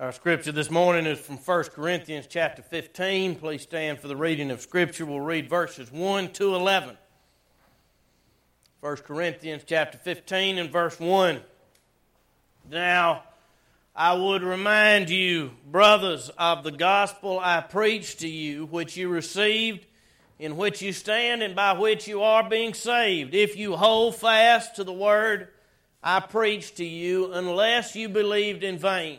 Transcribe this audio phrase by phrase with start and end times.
[0.00, 3.34] Our scripture this morning is from 1 Corinthians chapter 15.
[3.34, 5.04] Please stand for the reading of scripture.
[5.04, 6.96] We'll read verses 1 to 11.
[8.80, 11.42] 1 Corinthians chapter 15 and verse 1.
[12.70, 13.24] Now,
[13.94, 19.84] I would remind you, brothers, of the gospel I preached to you, which you received,
[20.38, 24.76] in which you stand, and by which you are being saved, if you hold fast
[24.76, 25.48] to the word
[26.02, 29.18] I preached to you, unless you believed in vain.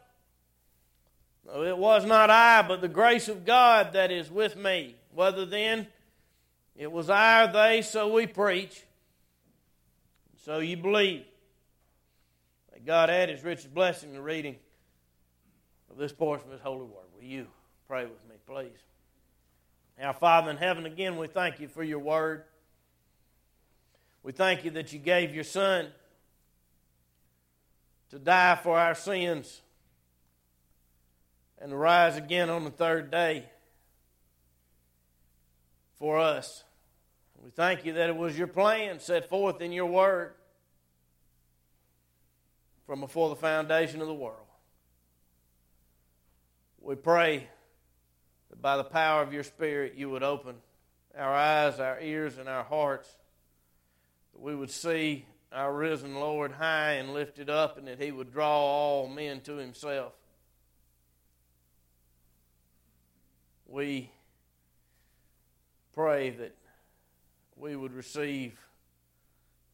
[1.53, 4.95] It was not I, but the grace of God that is with me.
[5.13, 5.87] Whether then
[6.77, 8.83] it was I or they, so we preach,
[10.45, 11.25] so you believe.
[12.71, 14.55] May God add His richest blessing to reading
[15.89, 17.05] of this portion of His holy word.
[17.15, 17.47] Will you
[17.87, 18.79] pray with me, please?
[20.01, 22.43] Our Father in heaven, again, we thank you for your word.
[24.23, 25.87] We thank you that you gave your Son
[28.09, 29.61] to die for our sins
[31.61, 33.45] and rise again on the third day
[35.99, 36.63] for us.
[37.43, 40.33] We thank you that it was your plan set forth in your word
[42.85, 44.37] from before the foundation of the world.
[46.79, 47.47] We pray
[48.49, 50.55] that by the power of your Spirit you would open
[51.15, 53.07] our eyes, our ears, and our hearts,
[54.33, 58.31] that we would see our risen Lord high and lifted up, and that he would
[58.31, 60.13] draw all men to himself.
[63.71, 64.11] We
[65.93, 66.55] pray that
[67.55, 68.59] we would receive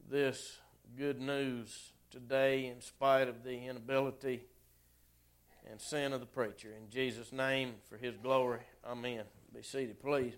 [0.10, 0.58] this
[0.98, 4.44] good news today in spite of the inability
[5.70, 6.70] and sin of the preacher.
[6.70, 9.24] In Jesus' name, for his glory, amen.
[9.54, 10.34] Be seated, please.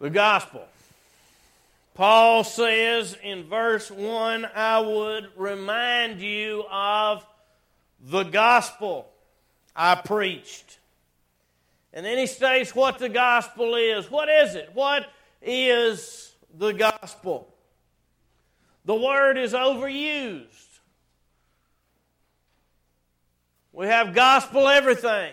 [0.00, 0.64] The gospel.
[1.94, 7.24] Paul says in verse 1 I would remind you of
[8.00, 9.08] the gospel
[9.76, 10.78] I preached.
[11.94, 14.10] And then he states what the gospel is.
[14.10, 14.70] What is it?
[14.74, 15.06] What
[15.40, 17.54] is the gospel?
[18.84, 20.50] The word is overused.
[23.72, 25.32] We have gospel everything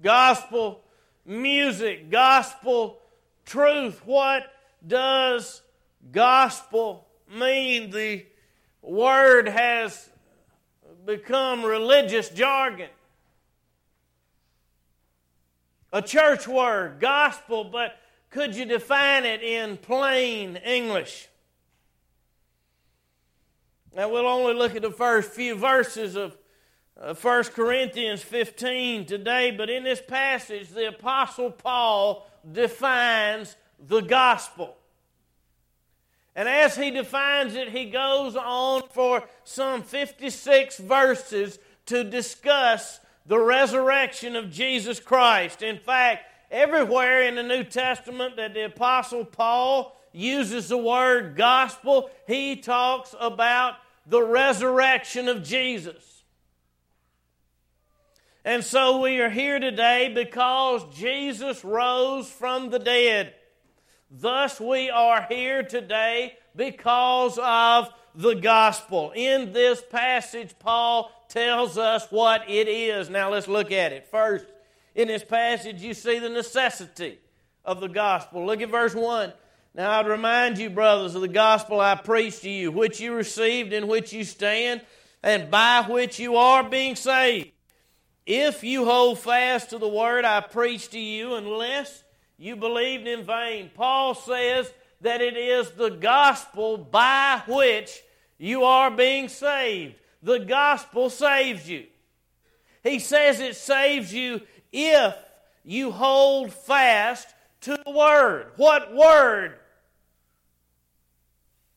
[0.00, 0.80] gospel
[1.24, 2.98] music, gospel
[3.44, 4.00] truth.
[4.04, 4.44] What
[4.86, 5.60] does
[6.12, 7.90] gospel mean?
[7.90, 8.24] The
[8.80, 10.08] word has
[11.04, 12.90] become religious jargon
[15.92, 17.96] a church word, gospel, but
[18.30, 21.28] could you define it in plain English?
[23.94, 26.36] Now, we'll only look at the first few verses of
[27.00, 34.76] uh, 1 Corinthians 15 today, but in this passage, the Apostle Paul defines the gospel.
[36.34, 43.38] And as he defines it, he goes on for some 56 verses to discuss the
[43.38, 45.62] resurrection of Jesus Christ.
[45.62, 52.10] In fact, everywhere in the New Testament that the Apostle Paul uses the word gospel,
[52.26, 53.74] he talks about
[54.06, 56.22] the resurrection of Jesus.
[58.44, 63.34] And so we are here today because Jesus rose from the dead.
[64.08, 69.12] Thus, we are here today because of the gospel.
[69.14, 73.10] In this passage, Paul tells us what it is.
[73.10, 74.08] Now let's look at it.
[74.10, 74.46] First,
[74.94, 77.18] in this passage, you see the necessity
[77.64, 78.46] of the gospel.
[78.46, 79.32] Look at verse 1.
[79.74, 83.74] Now I'd remind you, brothers, of the gospel I preached to you, which you received,
[83.74, 84.80] in which you stand,
[85.22, 87.50] and by which you are being saved.
[88.24, 92.04] If you hold fast to the word I preached to you, unless
[92.38, 93.70] you believed in vain.
[93.74, 94.72] Paul says
[95.02, 98.02] that it is the gospel by which
[98.38, 99.94] you are being saved.
[100.22, 101.86] The gospel saves you.
[102.82, 104.42] He says it saves you
[104.72, 105.14] if
[105.64, 107.28] you hold fast
[107.62, 108.52] to the Word.
[108.56, 109.54] What Word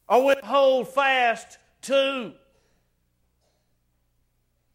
[0.07, 2.33] are we hold fast to?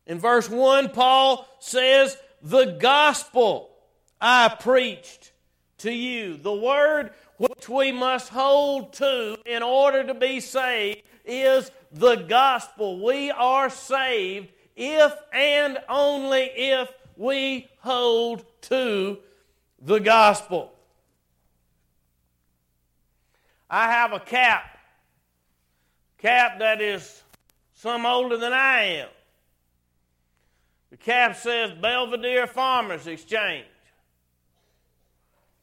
[0.06, 3.70] In verse 1, Paul says, The gospel
[4.20, 5.32] I preached
[5.78, 6.36] to you.
[6.36, 13.04] The word which we must hold to in order to be saved is the gospel.
[13.04, 19.18] We are saved if and only if we hold to
[19.80, 20.72] the gospel.
[23.70, 24.78] I have a cap,
[26.18, 27.22] cap that is
[27.74, 29.08] some older than I am.
[30.90, 33.66] The cap says Belvidere Farmers Exchange.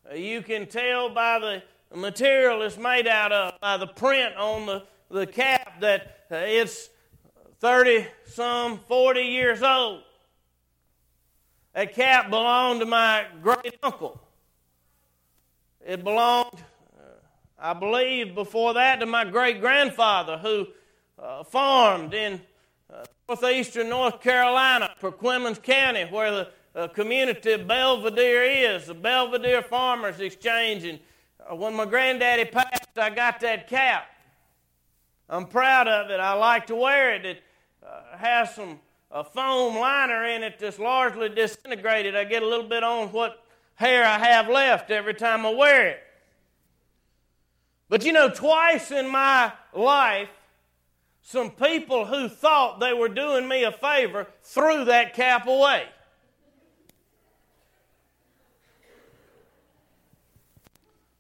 [0.10, 1.62] Uh, you can tell by the
[1.96, 6.90] material it's made out of, by the print on the, the cap, that uh, it's
[7.60, 10.02] 30 some 40 years old.
[11.74, 14.20] That cap belonged to my great uncle.
[15.86, 16.60] It belonged,
[16.98, 17.04] uh,
[17.60, 20.68] I believe, before that to my great grandfather who
[21.22, 22.42] uh, farmed in
[22.92, 30.20] uh, northeastern North Carolina, Perquimans County, where the uh, community Belvidere is, the Belvidere Farmers
[30.20, 30.84] Exchange.
[30.84, 31.00] And
[31.50, 34.06] uh, when my granddaddy passed, I got that cap.
[35.30, 36.20] I'm proud of it.
[36.20, 37.26] I like to wear it.
[37.26, 37.44] It
[37.86, 38.80] uh, has some
[39.14, 42.16] a foam liner in it that's largely disintegrated.
[42.16, 43.44] I get a little bit on what
[43.76, 46.00] hair I have left every time I wear it.
[47.90, 50.30] But you know, twice in my life,
[51.22, 55.86] some people who thought they were doing me a favor threw that cap away.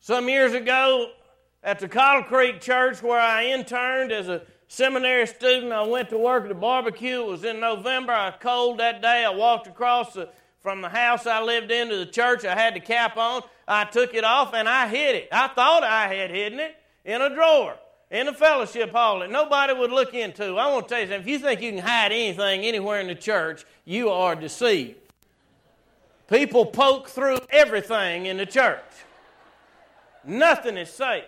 [0.03, 1.11] Some years ago,
[1.63, 6.17] at the Cottle Creek Church where I interned as a seminary student, I went to
[6.17, 7.21] work at a barbecue.
[7.21, 8.11] It was in November.
[8.11, 9.23] I was cold that day.
[9.23, 10.27] I walked across the,
[10.63, 12.45] from the house I lived in to the church.
[12.45, 13.43] I had the cap on.
[13.67, 15.29] I took it off and I hid it.
[15.31, 16.75] I thought I had hidden it
[17.05, 17.75] in a drawer
[18.09, 20.57] in the fellowship hall that nobody would look into.
[20.57, 21.21] I want to tell you something.
[21.21, 24.97] If you think you can hide anything anywhere in the church, you are deceived.
[26.27, 28.81] People poke through everything in the church.
[30.25, 31.25] Nothing is safe.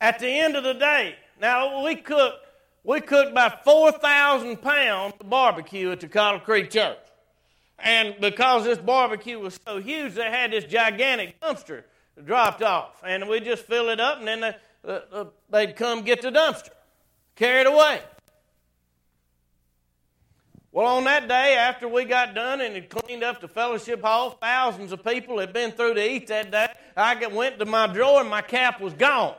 [0.00, 2.46] At the end of the day, now we cooked
[2.84, 6.96] we cooked about 4,000 pounds of barbecue at the Cottle Creek Church.
[7.78, 11.84] And because this barbecue was so huge, they had this gigantic dumpster
[12.24, 13.02] dropped off.
[13.04, 14.56] And we just fill it up, and then they,
[14.86, 16.70] uh, uh, they'd come get the dumpster,
[17.36, 18.00] carry it away.
[20.78, 24.38] Well, on that day, after we got done and had cleaned up the fellowship hall,
[24.40, 26.68] thousands of people had been through to eat that day.
[26.96, 29.34] I went to my drawer and my cap was gone.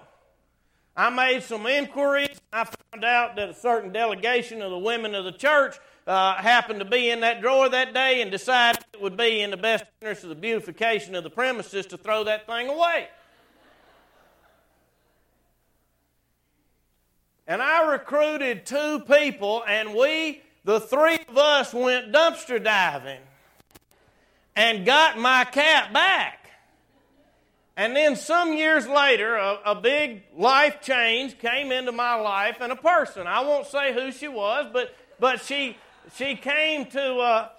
[0.97, 2.41] I made some inquiries.
[2.51, 6.79] I found out that a certain delegation of the women of the church uh, happened
[6.79, 9.85] to be in that drawer that day and decided it would be in the best
[10.01, 13.07] interest of the beautification of the premises to throw that thing away.
[17.47, 23.21] And I recruited two people, and we the three of us went dumpster diving
[24.55, 26.39] and got my cat back.
[27.77, 32.73] And then some years later, a, a, big life change came into my life, and
[32.73, 33.25] a person.
[33.25, 35.77] I won't say who she was, but but she
[36.13, 37.49] she came to uh,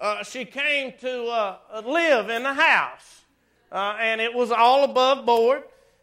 [0.00, 3.22] uh, she came to uh, live in the house,
[3.70, 5.62] uh, and it was all above board.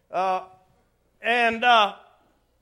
[0.10, 0.44] Uh,
[1.22, 1.96] and uh,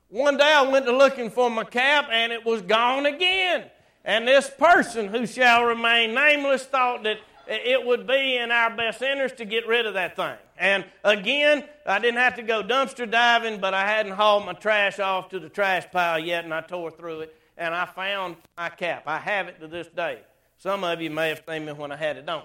[0.10, 3.66] one day I went to looking for my cap, and it was gone again.
[4.06, 9.02] And this person who shall remain nameless thought that it would be in our best
[9.02, 10.36] interest to get rid of that thing.
[10.58, 15.00] And again, I didn't have to go dumpster diving, but I hadn't hauled my trash
[15.00, 18.70] off to the trash pile yet, and I tore through it, and I found my
[18.70, 19.04] cap.
[19.08, 20.20] I have it to this day.
[20.58, 22.44] Some of you may have seen me when I had it on.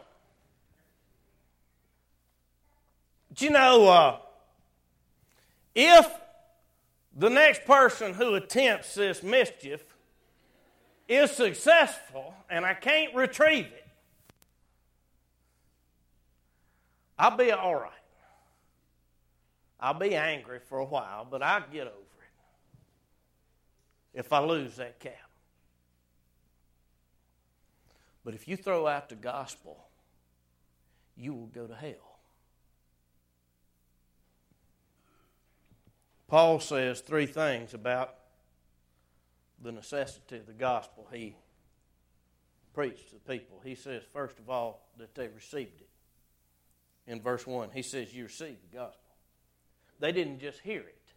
[3.29, 4.17] But you know, uh,
[5.75, 6.09] if
[7.17, 9.85] the next person who attempts this mischief
[11.09, 13.87] is successful and I can't retrieve it,
[17.19, 17.93] I'll be all right.
[19.81, 21.99] I'll be angry for a while, but I'll get over it
[24.15, 25.15] if I lose that cap.
[28.25, 29.79] But if you throw out the gospel,
[31.17, 32.19] you will go to hell.
[36.29, 38.18] Paul says three things about
[39.63, 41.37] the necessity of the gospel he
[42.75, 43.61] preached to the people.
[43.65, 45.89] He says, first of all, that they received it.
[47.11, 49.01] In verse 1, he says, You received the gospel.
[49.99, 51.13] They didn't just hear it,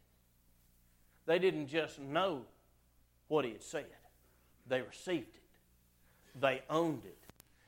[1.26, 2.42] they didn't just know
[3.28, 3.86] what he had said,
[4.68, 7.21] they received it, they owned it.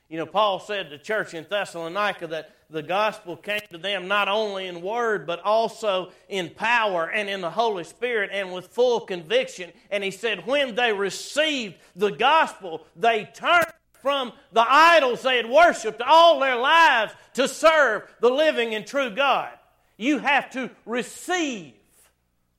[0.08, 4.08] You know, Paul said to the church in Thessalonica that the gospel came to them
[4.08, 8.68] not only in word, but also in power and in the Holy Spirit and with
[8.68, 9.72] full conviction.
[9.90, 13.66] And he said, when they received the gospel, they turned
[14.02, 19.10] from the idols they had worshiped all their lives to serve the living and true
[19.10, 19.50] God.
[19.96, 21.72] You have to receive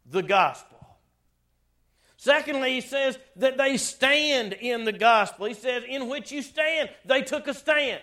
[0.10, 0.75] the gospel.
[2.26, 5.46] Secondly, he says that they stand in the gospel.
[5.46, 6.90] He says, in which you stand.
[7.06, 8.02] They took a stand.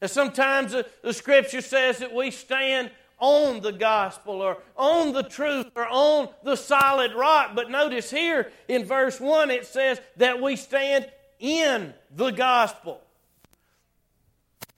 [0.00, 5.24] And sometimes the, the scripture says that we stand on the gospel or on the
[5.24, 7.56] truth or on the solid rock.
[7.56, 11.10] But notice here in verse 1 it says that we stand
[11.40, 13.00] in the gospel.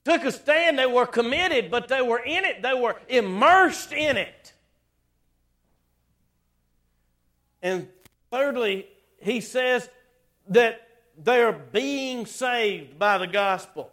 [0.03, 4.17] Took a stand, they were committed, but they were in it, they were immersed in
[4.17, 4.53] it.
[7.61, 7.87] And
[8.31, 8.87] thirdly,
[9.19, 9.89] he says
[10.49, 10.81] that
[11.17, 13.91] they're being saved by the gospel.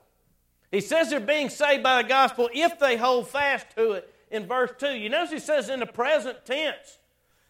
[0.71, 4.47] He says they're being saved by the gospel if they hold fast to it in
[4.47, 4.89] verse 2.
[4.89, 6.99] You notice he says in the present tense.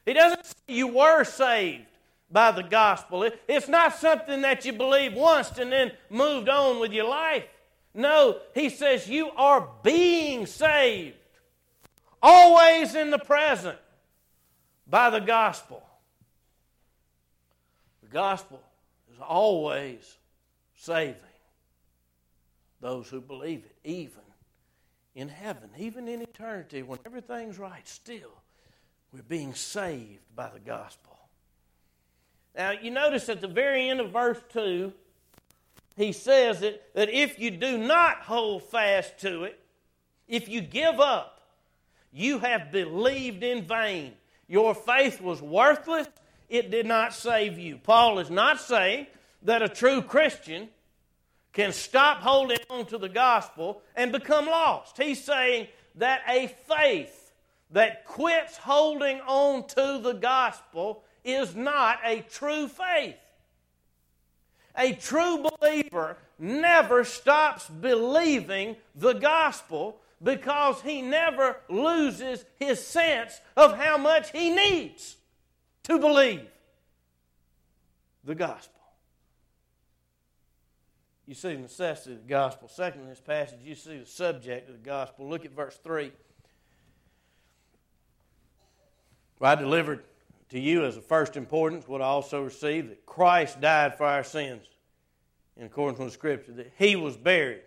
[0.04, 1.86] He doesn't say you were saved
[2.30, 3.28] by the gospel.
[3.48, 7.44] it's not something that you believe once and then moved on with your life.
[7.94, 11.16] No, he says you are being saved,
[12.20, 13.78] always in the present,
[14.86, 15.83] by the gospel
[18.14, 18.62] gospel
[19.12, 20.18] is always
[20.76, 21.16] saving
[22.80, 24.22] those who believe it, even
[25.16, 28.30] in heaven, even in eternity, when everything's right, still
[29.12, 31.18] we're being saved by the gospel.
[32.56, 34.92] Now, you notice at the very end of verse 2,
[35.96, 39.58] he says that, that if you do not hold fast to it,
[40.28, 41.40] if you give up,
[42.12, 44.12] you have believed in vain.
[44.46, 46.06] Your faith was worthless
[46.54, 47.78] it did not save you.
[47.78, 49.08] Paul is not saying
[49.42, 50.68] that a true Christian
[51.52, 54.96] can stop holding on to the gospel and become lost.
[54.96, 57.32] He's saying that a faith
[57.72, 63.16] that quits holding on to the gospel is not a true faith.
[64.76, 73.76] A true believer never stops believing the gospel because he never loses his sense of
[73.76, 75.16] how much he needs
[75.84, 76.48] to believe
[78.24, 78.80] the gospel.
[81.26, 82.68] You see the necessity of the gospel.
[82.68, 85.28] Second, in this passage, you see the subject of the gospel.
[85.28, 86.12] Look at verse 3.
[89.36, 90.04] For I delivered
[90.50, 94.22] to you as of first importance what I also received that Christ died for our
[94.22, 94.66] sins
[95.56, 97.62] in accordance with the Scripture, that He was buried,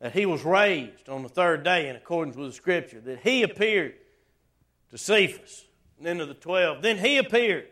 [0.00, 3.42] that He was raised on the third day in accordance with the Scripture, that He
[3.42, 3.94] appeared
[4.90, 5.64] to Cephas
[6.00, 6.82] then to the twelve.
[6.82, 7.66] Then he appeared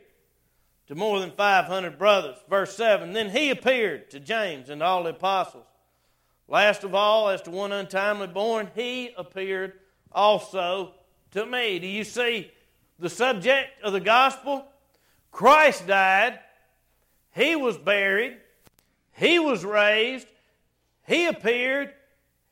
[0.87, 2.37] to more than 500 brothers.
[2.49, 5.67] Verse 7 Then he appeared to James and all the apostles.
[6.49, 9.73] Last of all, as to one untimely born, he appeared
[10.11, 10.95] also
[11.31, 11.79] to me.
[11.79, 12.51] Do you see
[12.99, 14.67] the subject of the gospel?
[15.31, 16.41] Christ died,
[17.35, 18.37] he was buried,
[19.13, 20.27] he was raised,
[21.07, 21.95] he appeared,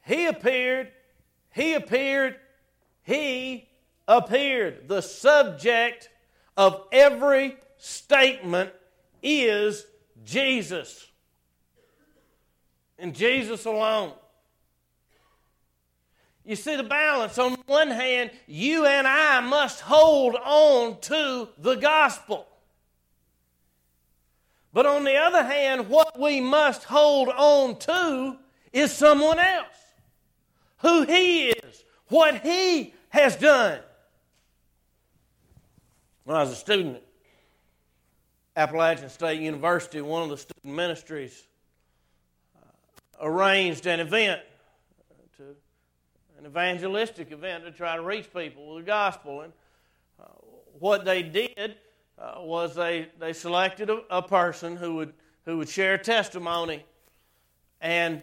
[0.07, 0.91] he appeared,
[1.53, 2.37] he appeared,
[3.03, 3.69] he
[4.11, 4.88] appeared.
[4.88, 6.11] The subject
[6.57, 8.71] of every statement
[9.23, 9.87] is
[10.25, 11.07] Jesus.
[12.99, 14.12] And Jesus alone.
[16.45, 17.38] You see the balance.
[17.38, 22.47] On one hand, you and I must hold on to the gospel.
[24.73, 28.37] But on the other hand, what we must hold on to
[28.73, 29.67] is someone else.
[30.79, 33.81] Who He is, what He has done.
[36.31, 37.03] When I was a student
[38.55, 41.49] at Appalachian State University, one of the student ministries
[42.55, 42.67] uh,
[43.21, 44.41] arranged an event,
[45.39, 45.43] to,
[46.39, 49.41] an evangelistic event to try to reach people with the gospel.
[49.41, 49.53] And
[50.21, 50.27] uh,
[50.79, 51.79] what they did
[52.17, 55.13] uh, was they, they selected a, a person who would,
[55.47, 56.85] who would share testimony.
[57.81, 58.23] And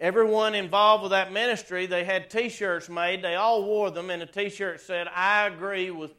[0.00, 3.20] everyone involved with that ministry, they had t shirts made.
[3.20, 6.14] They all wore them, and the t shirt said, I agree with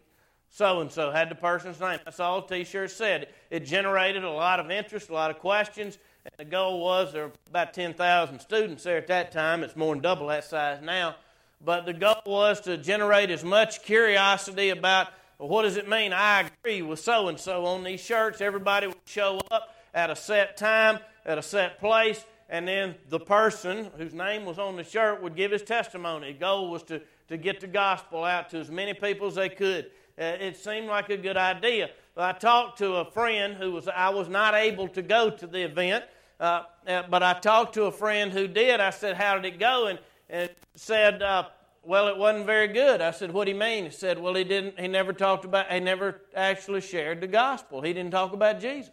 [0.50, 2.00] so and so had the person's name.
[2.04, 3.30] That's all the t shirt said.
[3.50, 5.98] It generated a lot of interest, a lot of questions.
[6.26, 9.64] And the goal was there were about 10,000 students there at that time.
[9.64, 11.16] It's more than double that size now.
[11.64, 16.12] But the goal was to generate as much curiosity about well, what does it mean?
[16.12, 18.42] I agree with so and so on these shirts.
[18.42, 23.22] Everybody would show up at a set time, at a set place, and then the
[23.22, 26.34] person whose name was on the shirt would give his testimony.
[26.34, 29.48] The goal was to, to get the gospel out to as many people as they
[29.48, 29.90] could.
[30.20, 31.90] Uh, it seemed like a good idea.
[32.18, 35.64] I talked to a friend who was, I was not able to go to the
[35.64, 36.04] event,
[36.40, 38.82] uh, uh, but I talked to a friend who did.
[38.82, 39.88] I said, How did it go?
[39.88, 40.00] And,
[40.30, 41.46] and said, uh,
[41.84, 43.00] Well, it wasn't very good.
[43.00, 43.86] I said, What do you mean?
[43.86, 47.82] He said, Well, he didn't, he never talked about, he never actually shared the gospel.
[47.82, 48.92] He didn't talk about Jesus.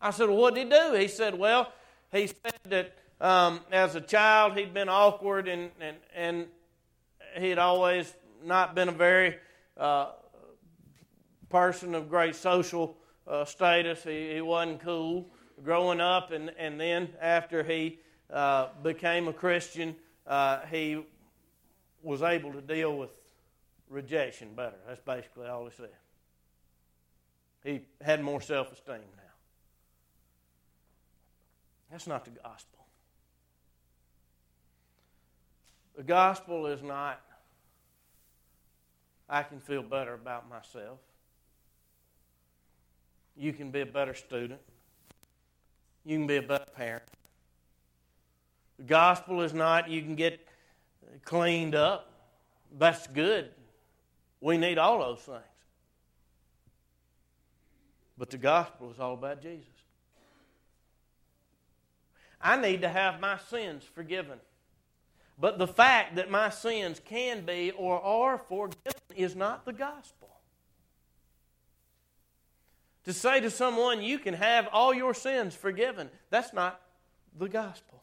[0.00, 0.94] I said, Well, what did he do?
[0.94, 1.72] He said, Well,
[2.12, 6.46] he said that um, as a child he'd been awkward and, and, and
[7.38, 9.36] he'd always not been a very
[9.76, 10.10] uh,
[11.50, 14.04] person of great social uh, status.
[14.04, 15.28] He, he wasn't cool
[15.62, 17.98] growing up, and, and then after he
[18.32, 19.94] uh, became a Christian,
[20.26, 21.04] uh, he
[22.02, 23.10] was able to deal with
[23.88, 24.76] rejection better.
[24.86, 25.90] That's basically all he said.
[27.62, 29.22] He had more self esteem now.
[31.90, 32.78] That's not the gospel.
[35.96, 37.20] The gospel is not,
[39.28, 41.00] I can feel better about myself.
[43.40, 44.60] You can be a better student.
[46.04, 47.04] You can be a better parent.
[48.76, 50.46] The gospel is not, you can get
[51.24, 52.12] cleaned up.
[52.78, 53.48] That's good.
[54.42, 55.40] We need all those things.
[58.18, 59.64] But the gospel is all about Jesus.
[62.42, 64.38] I need to have my sins forgiven.
[65.38, 70.29] But the fact that my sins can be or are forgiven is not the gospel.
[73.04, 76.80] To say to someone, you can have all your sins forgiven, that's not
[77.38, 78.00] the gospel.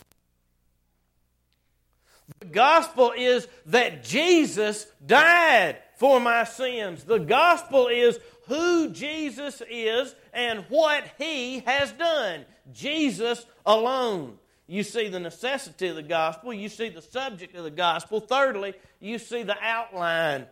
[2.40, 7.04] The gospel is that Jesus died for my sins.
[7.04, 12.46] The gospel is who Jesus is and what he has done.
[12.74, 14.38] Jesus alone.
[14.68, 16.54] You see the necessity of the gospel.
[16.54, 18.20] You see the subject of the gospel.
[18.20, 20.46] Thirdly, you see the outline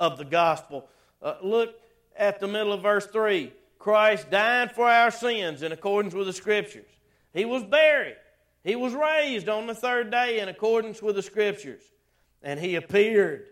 [0.00, 0.88] of the gospel.
[1.22, 1.74] Uh, look
[2.16, 3.52] at the middle of verse 3.
[3.80, 6.86] Christ died for our sins in accordance with the Scriptures.
[7.32, 8.16] He was buried.
[8.62, 11.82] He was raised on the third day in accordance with the Scriptures.
[12.42, 13.46] And He appeared.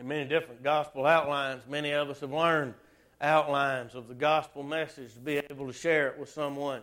[0.00, 2.74] In many different gospel outlines, many of us have learned
[3.20, 6.82] outlines of the gospel message to be able to share it with someone.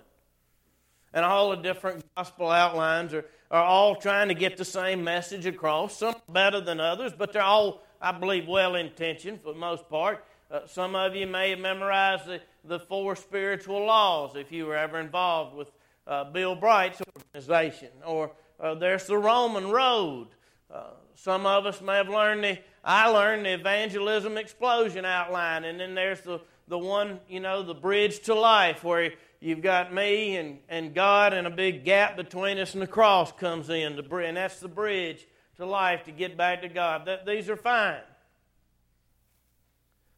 [1.13, 5.45] And all the different gospel outlines are, are all trying to get the same message
[5.45, 5.97] across.
[5.97, 10.23] Some better than others, but they're all, I believe, well intentioned for the most part.
[10.49, 14.77] Uh, some of you may have memorized the, the four spiritual laws if you were
[14.77, 15.71] ever involved with
[16.07, 17.89] uh, Bill Bright's organization.
[18.05, 20.27] Or uh, there's the Roman Road.
[20.73, 25.79] Uh, some of us may have learned the I learned the evangelism explosion outline, and
[25.79, 30.37] then there's the, the one, you know, the bridge to life where you've got me
[30.37, 34.15] and, and God, and a big gap between us, and the cross comes in, the,
[34.15, 35.27] and that's the bridge
[35.59, 37.05] to life to get back to God.
[37.05, 38.01] That, these are fine.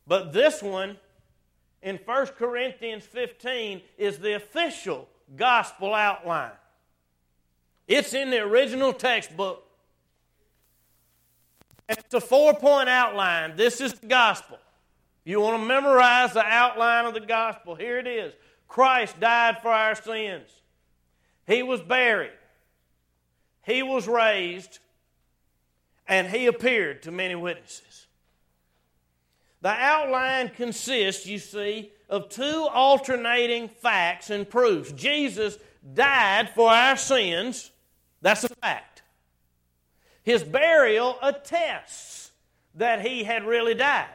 [0.07, 0.97] But this one
[1.81, 6.51] in 1 Corinthians 15 is the official gospel outline.
[7.87, 9.67] It's in the original textbook.
[11.89, 13.57] It's a four point outline.
[13.57, 14.57] This is the gospel.
[15.23, 17.75] You want to memorize the outline of the gospel?
[17.75, 18.33] Here it is
[18.67, 20.49] Christ died for our sins,
[21.47, 22.31] He was buried,
[23.65, 24.79] He was raised,
[26.07, 28.07] and He appeared to many witnesses.
[29.61, 34.91] The outline consists, you see, of two alternating facts and proofs.
[34.91, 35.57] Jesus
[35.93, 37.71] died for our sins.
[38.21, 39.03] That's a fact.
[40.23, 42.31] His burial attests
[42.75, 44.07] that he had really died.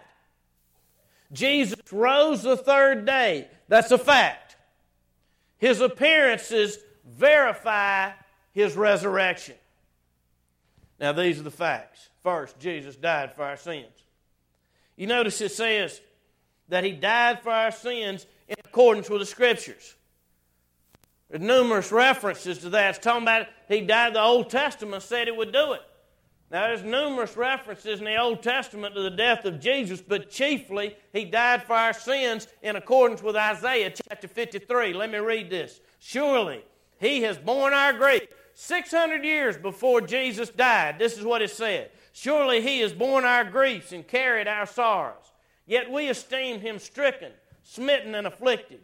[1.33, 3.49] Jesus rose the third day.
[3.69, 4.57] That's a fact.
[5.59, 8.13] His appearances verify
[8.53, 9.57] his resurrection.
[10.99, 12.09] Now, these are the facts.
[12.23, 13.93] First, Jesus died for our sins.
[14.97, 16.01] You notice it says
[16.69, 19.95] that he died for our sins in accordance with the Scriptures.
[21.29, 22.97] There's numerous references to that.
[22.97, 25.83] It's talking about he died, the Old Testament said it would do it.
[26.51, 30.97] Now, there's numerous references in the Old Testament to the death of Jesus, but chiefly,
[31.13, 34.93] he died for our sins in accordance with Isaiah chapter 53.
[34.93, 35.81] Let me read this.
[35.99, 36.65] Surely,
[37.01, 38.23] he has borne our grief.
[38.59, 41.91] 600 years before Jesus died, this is what it said.
[42.13, 45.33] Surely he has borne our griefs and carried our sorrows.
[45.67, 48.81] Yet we esteemed him stricken, smitten, and afflicted.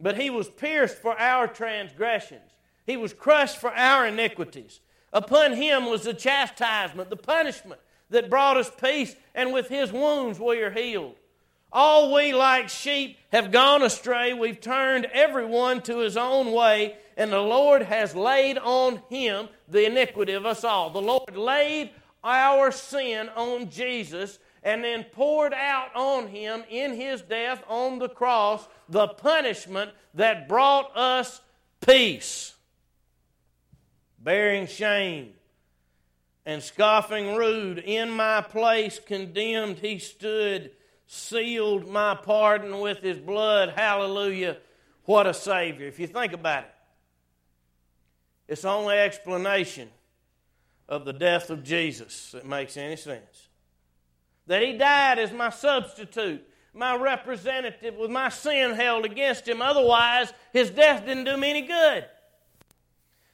[0.00, 2.50] But he was pierced for our transgressions,
[2.86, 4.80] he was crushed for our iniquities.
[5.12, 10.40] Upon him was the chastisement, the punishment that brought us peace, and with his wounds
[10.40, 11.14] we are healed.
[11.72, 14.32] All we like sheep have gone astray.
[14.32, 19.86] We've turned everyone to his own way, and the Lord has laid on him the
[19.86, 20.90] iniquity of us all.
[20.90, 21.90] The Lord laid
[22.22, 28.08] our sin on Jesus, and then poured out on him in his death on the
[28.08, 31.42] cross the punishment that brought us
[31.86, 32.54] peace.
[34.18, 35.34] Bearing shame
[36.46, 40.70] and scoffing rude, in my place condemned he stood,
[41.06, 43.74] sealed my pardon with his blood.
[43.76, 44.56] Hallelujah.
[45.04, 45.86] What a Savior.
[45.86, 46.73] If you think about it,
[48.48, 49.88] it's only explanation
[50.88, 53.48] of the death of Jesus that makes any sense.
[54.46, 59.62] That he died as my substitute, my representative, with my sin held against him.
[59.62, 62.04] Otherwise, his death didn't do me any good.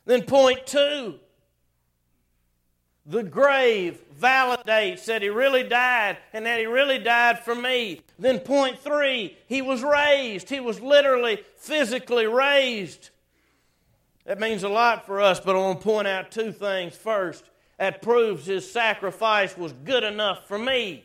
[0.07, 1.19] Then, point two
[3.07, 8.03] the grave validates that he really died and that he really died for me.
[8.19, 10.49] Then, point three, he was raised.
[10.49, 13.11] He was literally, physically raised.
[14.27, 16.95] That means a lot for us, but I want to point out two things.
[16.95, 17.45] First,
[17.79, 21.05] that proves his sacrifice was good enough for me.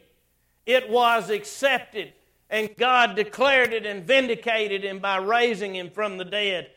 [0.65, 2.12] It was accepted,
[2.49, 6.69] and God declared it and vindicated him by raising him from the dead.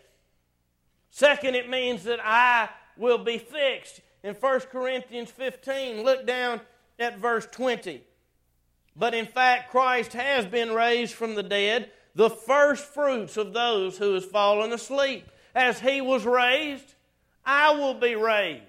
[1.11, 4.01] Second, it means that I will be fixed.
[4.23, 6.61] In 1 Corinthians 15, look down
[6.99, 8.03] at verse 20.
[8.95, 13.99] But in fact, Christ has been raised from the dead, the first fruits of those
[13.99, 15.29] who has fallen asleep.
[15.59, 16.95] As he was raised,
[17.45, 18.63] I will be raised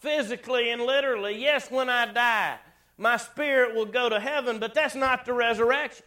[0.00, 1.40] physically and literally.
[1.40, 2.58] Yes, when I die,
[2.98, 6.04] my spirit will go to heaven, but that's not the resurrection.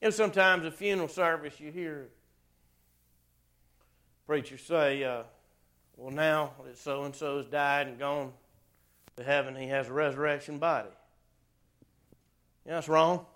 [0.00, 2.08] Know, sometimes a funeral service you hear
[4.26, 5.24] preachers say, uh,
[5.98, 8.32] well, now that so and so has died and gone
[9.18, 10.88] to heaven, he has a resurrection body.
[12.64, 13.26] Yeah, that's wrong.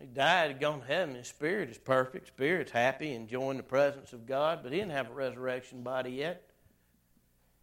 [0.00, 1.14] He died, and gone to heaven.
[1.14, 2.28] His spirit is perfect.
[2.28, 6.42] Spirit's happy, enjoying the presence of God, but he didn't have a resurrection body yet.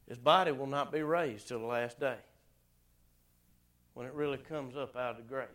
[0.08, 2.18] His body will not be raised till the last day
[3.96, 5.48] when it really comes up out of the grave.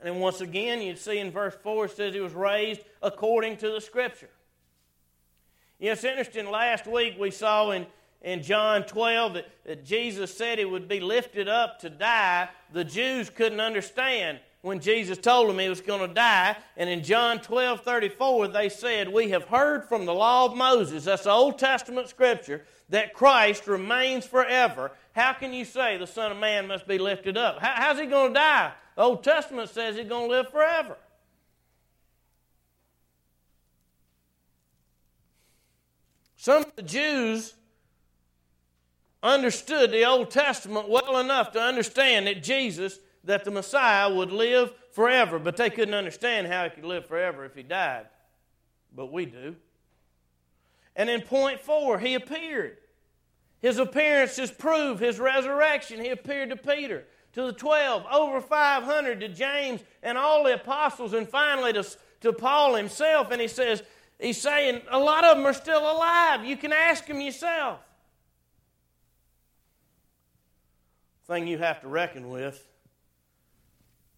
[0.00, 3.58] And then once again, you see in verse 4, it says he was raised according
[3.58, 4.30] to the Scripture.
[5.78, 6.50] You know, it's interesting.
[6.50, 7.86] Last week we saw in,
[8.24, 12.48] in John 12 that, that Jesus said he would be lifted up to die.
[12.72, 16.56] The Jews couldn't understand when Jesus told them he was going to die.
[16.78, 21.04] And in John 12 34, they said, We have heard from the law of Moses,
[21.04, 24.92] that's Old Testament scripture, that Christ remains forever.
[25.12, 27.60] How can you say the Son of Man must be lifted up?
[27.60, 28.72] How, how's he going to die?
[28.96, 30.96] The Old Testament says he's going to live forever.
[36.36, 37.54] Some of the Jews
[39.24, 44.72] understood the Old Testament well enough to understand that Jesus that the Messiah would live
[44.92, 48.06] forever, but they couldn't understand how he could live forever if he died.
[48.94, 49.56] But we do.
[50.94, 52.76] And in point four, he appeared.
[53.60, 56.00] His appearances prove his resurrection.
[56.00, 61.14] He appeared to Peter, to the 12, over 500 to James and all the apostles,
[61.14, 61.84] and finally to,
[62.20, 63.30] to Paul himself.
[63.30, 63.82] And he says,
[64.20, 66.44] he's saying, a lot of them are still alive.
[66.44, 67.80] You can ask them yourself.
[71.26, 72.66] Thing you have to reckon with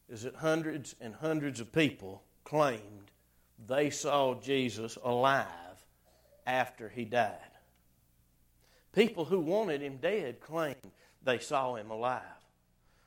[0.08, 3.10] is that hundreds and hundreds of people claimed
[3.66, 5.46] they saw Jesus alive
[6.46, 7.38] after he died.
[8.92, 10.76] People who wanted him dead claimed
[11.22, 12.22] they saw him alive.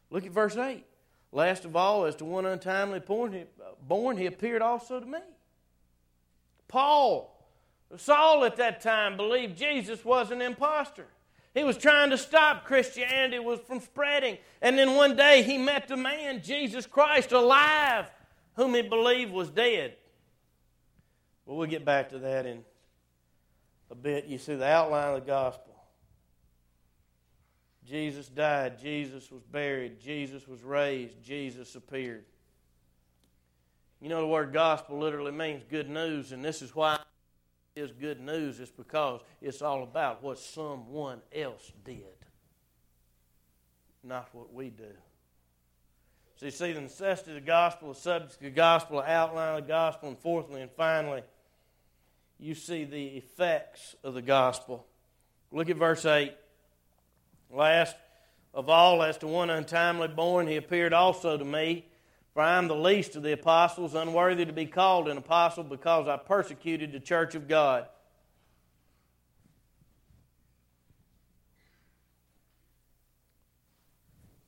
[0.09, 0.85] Look at verse 8.
[1.31, 3.43] Last of all, as to one untimely uh,
[3.87, 5.19] born, he appeared also to me.
[6.67, 7.35] Paul,
[7.97, 11.07] Saul at that time believed Jesus was an impostor.
[11.53, 14.37] He was trying to stop Christianity was from spreading.
[14.61, 18.09] And then one day he met the man, Jesus Christ, alive,
[18.55, 19.95] whom he believed was dead.
[21.45, 22.63] Well, we'll get back to that in
[23.89, 24.25] a bit.
[24.25, 25.65] You see the outline of the gospel.
[27.83, 32.23] Jesus died, Jesus was buried, Jesus was raised, Jesus appeared.
[33.99, 36.98] You know, the word gospel literally means good news, and this is why
[37.79, 42.03] is good news is because it's all about what someone else did,
[44.03, 44.93] not what we do.
[46.35, 49.57] So you see the necessity of the gospel, the subject of the gospel, the outline
[49.57, 51.23] of the gospel, and fourthly and finally,
[52.39, 54.85] you see the effects of the gospel.
[55.51, 56.33] Look at verse 8.
[57.51, 57.95] Last
[58.53, 61.85] of all, as to one untimely born, he appeared also to me
[62.39, 66.07] for I am the least of the apostles, unworthy to be called an apostle because
[66.07, 67.85] I persecuted the church of God.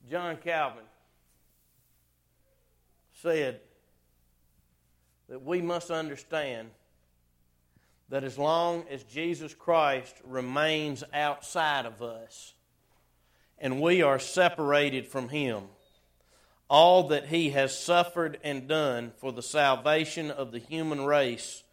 [0.09, 0.85] John Calvin
[3.21, 3.59] said
[5.27, 6.69] that we must understand
[8.07, 12.53] that as long as Jesus Christ remains outside of us,
[13.59, 15.63] and we are separated from him.
[16.71, 21.63] All that he has suffered and done for the salvation of the human race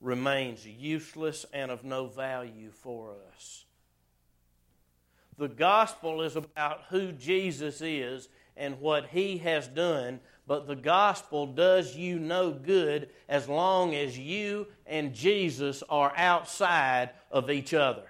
[0.00, 3.66] remains useless and of no value for us.
[5.36, 11.46] The gospel is about who Jesus is and what he has done, but the gospel
[11.46, 18.07] does you no good as long as you and Jesus are outside of each other.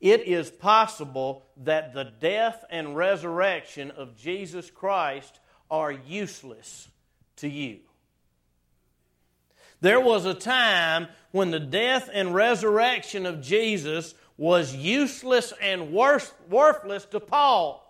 [0.00, 6.88] It is possible that the death and resurrection of Jesus Christ are useless
[7.36, 7.80] to you.
[9.80, 17.04] There was a time when the death and resurrection of Jesus was useless and worthless
[17.06, 17.84] to Paul.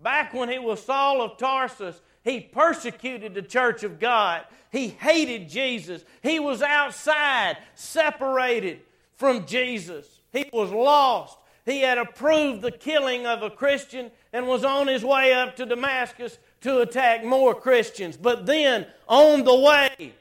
[0.00, 4.44] Back when he was Saul of Tarsus, he persecuted the church of God.
[4.70, 6.04] He hated Jesus.
[6.22, 8.80] He was outside, separated
[9.16, 10.06] from Jesus.
[10.32, 11.38] He was lost.
[11.64, 15.66] He had approved the killing of a Christian and was on his way up to
[15.66, 18.16] Damascus to attack more Christians.
[18.16, 20.12] But then, on the way,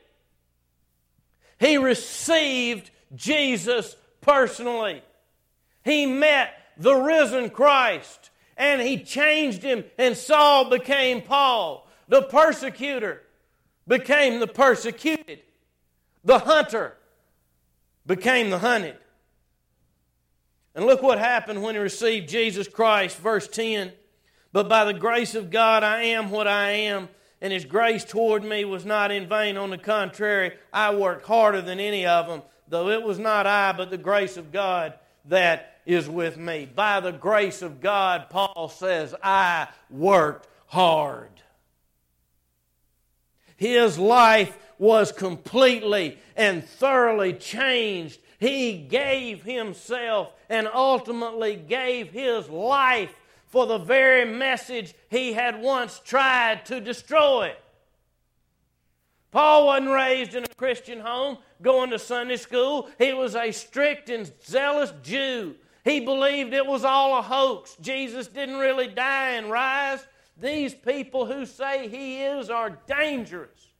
[1.59, 5.01] he received Jesus personally.
[5.83, 11.87] He met the risen Christ and he changed him, and Saul became Paul.
[12.07, 13.23] The persecutor
[13.87, 15.41] became the persecuted.
[16.23, 16.95] The hunter
[18.05, 18.97] became the hunted.
[20.75, 23.91] And look what happened when he received Jesus Christ, verse 10.
[24.51, 27.09] But by the grace of God, I am what I am,
[27.41, 29.57] and his grace toward me was not in vain.
[29.57, 33.71] On the contrary, I worked harder than any of them, though it was not I,
[33.73, 34.93] but the grace of God
[35.25, 36.69] that is with me.
[36.73, 41.29] By the grace of God, Paul says, I worked hard.
[43.55, 48.19] His life was completely and thoroughly changed.
[48.37, 53.15] He gave himself and ultimately gave his life
[53.47, 57.53] for the very message he had once tried to destroy.
[59.31, 62.89] Paul wasn't raised in a Christian home, going to Sunday school.
[62.97, 65.55] He was a strict and zealous Jew.
[65.85, 67.77] He believed it was all a hoax.
[67.79, 70.05] Jesus didn't really die and rise.
[70.37, 73.72] These people who say he is are dangerous.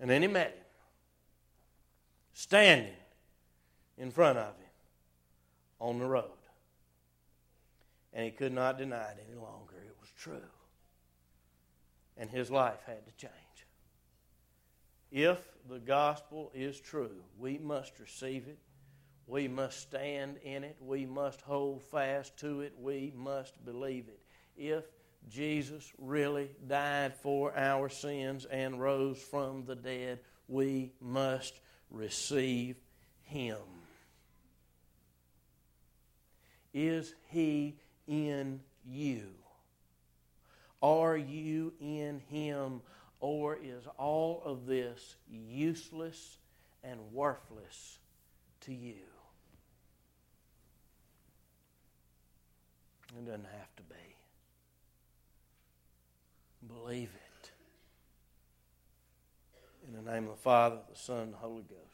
[0.00, 0.64] And then he met him,
[2.32, 2.94] standing
[3.96, 4.70] in front of him
[5.80, 6.30] on the road.
[8.12, 9.74] And he could not deny it any longer.
[9.84, 10.40] It was true
[12.16, 13.32] and his life had to change.
[15.10, 18.58] If the gospel is true, we must receive it.
[19.26, 20.76] We must stand in it.
[20.80, 22.74] We must hold fast to it.
[22.78, 24.20] We must believe it.
[24.56, 24.84] If
[25.30, 31.58] Jesus really died for our sins and rose from the dead, we must
[31.90, 32.76] receive
[33.22, 33.56] him.
[36.72, 39.34] Is he in you?
[40.84, 42.82] Are you in Him,
[43.18, 46.36] or is all of this useless
[46.82, 47.98] and worthless
[48.60, 49.00] to you?
[53.16, 54.13] It doesn't have to be.
[56.66, 57.50] Believe it.
[59.86, 61.93] In the name of the Father, the Son, the Holy Ghost.